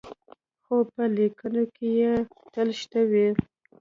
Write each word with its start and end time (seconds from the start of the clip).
خو 0.63 0.75
په 0.93 1.03
لیکنو 1.17 1.63
کې 1.75 1.87
یې 1.99 2.13
تل 2.53 2.69
شته 2.81 3.01
وي. 3.11 3.27